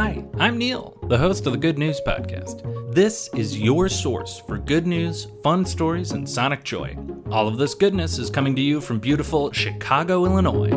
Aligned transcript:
Hi, 0.00 0.24
I'm 0.38 0.58
Neil, 0.58 0.96
the 1.08 1.18
host 1.18 1.44
of 1.48 1.52
the 1.52 1.58
Good 1.58 1.76
News 1.76 2.00
Podcast. 2.06 2.94
This 2.94 3.28
is 3.34 3.58
your 3.58 3.88
source 3.88 4.38
for 4.38 4.56
good 4.56 4.86
news, 4.86 5.26
fun 5.42 5.64
stories, 5.64 6.12
and 6.12 6.30
sonic 6.30 6.62
joy. 6.62 6.96
All 7.32 7.48
of 7.48 7.58
this 7.58 7.74
goodness 7.74 8.16
is 8.16 8.30
coming 8.30 8.54
to 8.54 8.62
you 8.62 8.80
from 8.80 9.00
beautiful 9.00 9.50
Chicago, 9.50 10.24
Illinois. 10.24 10.70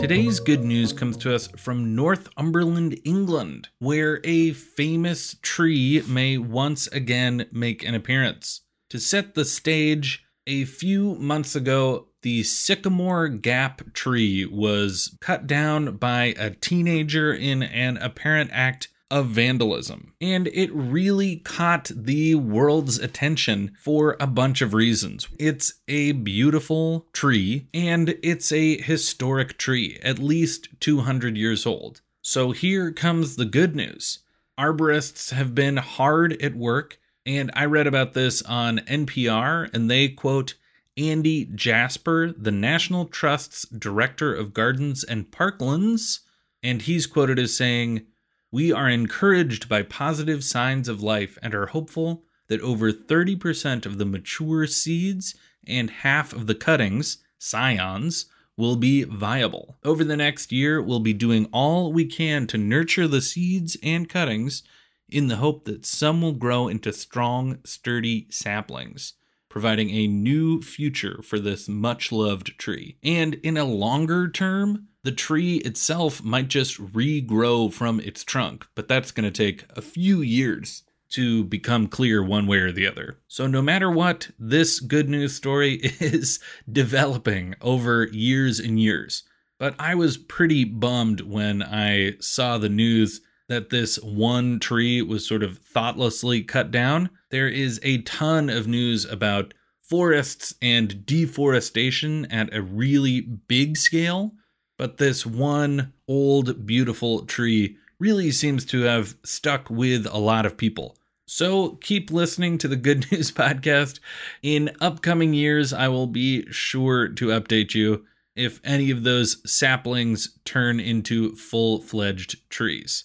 Today's 0.00 0.40
good 0.40 0.64
news 0.64 0.92
comes 0.92 1.16
to 1.18 1.32
us 1.36 1.46
from 1.56 1.94
Northumberland, 1.94 2.98
England, 3.04 3.68
where 3.78 4.20
a 4.24 4.54
famous 4.54 5.36
tree 5.40 6.02
may 6.08 6.36
once 6.36 6.88
again 6.88 7.46
make 7.52 7.84
an 7.84 7.94
appearance. 7.94 8.62
To 8.90 8.98
set 8.98 9.36
the 9.36 9.44
stage, 9.44 10.26
a 10.48 10.64
few 10.64 11.14
months 11.14 11.54
ago, 11.54 12.08
the 12.26 12.42
sycamore 12.42 13.28
gap 13.28 13.92
tree 13.92 14.44
was 14.44 15.16
cut 15.20 15.46
down 15.46 15.96
by 15.96 16.34
a 16.36 16.50
teenager 16.50 17.32
in 17.32 17.62
an 17.62 17.96
apparent 17.98 18.50
act 18.52 18.88
of 19.12 19.28
vandalism. 19.28 20.12
And 20.20 20.48
it 20.48 20.74
really 20.74 21.36
caught 21.36 21.88
the 21.94 22.34
world's 22.34 22.98
attention 22.98 23.76
for 23.80 24.16
a 24.18 24.26
bunch 24.26 24.60
of 24.60 24.74
reasons. 24.74 25.28
It's 25.38 25.74
a 25.86 26.10
beautiful 26.10 27.06
tree 27.12 27.68
and 27.72 28.18
it's 28.24 28.50
a 28.50 28.82
historic 28.82 29.56
tree, 29.56 30.00
at 30.02 30.18
least 30.18 30.66
200 30.80 31.36
years 31.36 31.64
old. 31.64 32.00
So 32.22 32.50
here 32.50 32.90
comes 32.90 33.36
the 33.36 33.44
good 33.44 33.76
news. 33.76 34.18
Arborists 34.58 35.30
have 35.30 35.54
been 35.54 35.76
hard 35.76 36.42
at 36.42 36.56
work, 36.56 36.98
and 37.24 37.52
I 37.54 37.66
read 37.66 37.86
about 37.86 38.14
this 38.14 38.42
on 38.42 38.78
NPR, 38.78 39.72
and 39.72 39.88
they 39.88 40.08
quote, 40.08 40.54
Andy 40.98 41.44
Jasper, 41.44 42.32
the 42.32 42.50
National 42.50 43.04
Trust's 43.04 43.68
Director 43.68 44.34
of 44.34 44.54
Gardens 44.54 45.04
and 45.04 45.30
Parklands, 45.30 46.20
and 46.62 46.80
he's 46.80 47.06
quoted 47.06 47.38
as 47.38 47.54
saying, 47.54 48.06
We 48.50 48.72
are 48.72 48.88
encouraged 48.88 49.68
by 49.68 49.82
positive 49.82 50.42
signs 50.42 50.88
of 50.88 51.02
life 51.02 51.36
and 51.42 51.54
are 51.54 51.66
hopeful 51.66 52.24
that 52.48 52.62
over 52.62 52.92
30% 52.92 53.84
of 53.84 53.98
the 53.98 54.06
mature 54.06 54.66
seeds 54.66 55.34
and 55.66 55.90
half 55.90 56.32
of 56.32 56.46
the 56.46 56.54
cuttings, 56.54 57.18
scions, 57.38 58.26
will 58.56 58.76
be 58.76 59.02
viable. 59.04 59.76
Over 59.84 60.02
the 60.02 60.16
next 60.16 60.50
year, 60.50 60.80
we'll 60.80 61.00
be 61.00 61.12
doing 61.12 61.46
all 61.52 61.92
we 61.92 62.06
can 62.06 62.46
to 62.46 62.56
nurture 62.56 63.06
the 63.06 63.20
seeds 63.20 63.76
and 63.82 64.08
cuttings 64.08 64.62
in 65.10 65.26
the 65.26 65.36
hope 65.36 65.66
that 65.66 65.84
some 65.84 66.22
will 66.22 66.32
grow 66.32 66.68
into 66.68 66.90
strong, 66.90 67.58
sturdy 67.64 68.28
saplings 68.30 69.12
providing 69.56 69.88
a 69.88 70.06
new 70.06 70.60
future 70.60 71.22
for 71.22 71.38
this 71.38 71.66
much 71.66 72.12
loved 72.12 72.58
tree. 72.58 72.98
And 73.02 73.36
in 73.36 73.56
a 73.56 73.64
longer 73.64 74.28
term, 74.28 74.88
the 75.02 75.10
tree 75.10 75.56
itself 75.64 76.22
might 76.22 76.48
just 76.48 76.78
regrow 76.78 77.72
from 77.72 77.98
its 78.00 78.22
trunk, 78.22 78.66
but 78.74 78.86
that's 78.86 79.12
going 79.12 79.24
to 79.24 79.30
take 79.30 79.64
a 79.74 79.80
few 79.80 80.20
years 80.20 80.82
to 81.12 81.42
become 81.42 81.86
clear 81.86 82.22
one 82.22 82.46
way 82.46 82.58
or 82.58 82.70
the 82.70 82.86
other. 82.86 83.16
So, 83.28 83.46
no 83.46 83.62
matter 83.62 83.90
what, 83.90 84.28
this 84.38 84.78
good 84.78 85.08
news 85.08 85.34
story 85.34 85.76
is 86.00 86.38
developing 86.70 87.54
over 87.62 88.08
years 88.08 88.60
and 88.60 88.78
years. 88.78 89.22
But 89.56 89.74
I 89.78 89.94
was 89.94 90.18
pretty 90.18 90.64
bummed 90.64 91.22
when 91.22 91.62
I 91.62 92.16
saw 92.20 92.58
the 92.58 92.68
news 92.68 93.22
that 93.48 93.70
this 93.70 93.96
one 94.02 94.58
tree 94.58 95.02
was 95.02 95.26
sort 95.26 95.42
of 95.42 95.58
thoughtlessly 95.58 96.42
cut 96.42 96.70
down. 96.70 97.10
There 97.30 97.48
is 97.48 97.80
a 97.82 98.02
ton 98.02 98.50
of 98.50 98.66
news 98.66 99.04
about 99.04 99.54
forests 99.82 100.54
and 100.60 101.06
deforestation 101.06 102.26
at 102.26 102.52
a 102.52 102.62
really 102.62 103.20
big 103.20 103.76
scale, 103.76 104.32
but 104.78 104.98
this 104.98 105.24
one 105.24 105.92
old, 106.08 106.66
beautiful 106.66 107.24
tree 107.24 107.76
really 107.98 108.30
seems 108.30 108.64
to 108.66 108.82
have 108.82 109.16
stuck 109.24 109.70
with 109.70 110.06
a 110.10 110.18
lot 110.18 110.44
of 110.44 110.56
people. 110.56 110.96
So 111.28 111.70
keep 111.80 112.10
listening 112.10 112.58
to 112.58 112.68
the 112.68 112.76
Good 112.76 113.10
News 113.12 113.32
Podcast. 113.32 114.00
In 114.42 114.76
upcoming 114.80 115.34
years, 115.34 115.72
I 115.72 115.88
will 115.88 116.06
be 116.06 116.50
sure 116.52 117.08
to 117.08 117.26
update 117.28 117.74
you 117.74 118.04
if 118.36 118.60
any 118.62 118.90
of 118.90 119.02
those 119.02 119.38
saplings 119.50 120.38
turn 120.44 120.78
into 120.78 121.34
full 121.34 121.80
fledged 121.80 122.48
trees. 122.50 123.04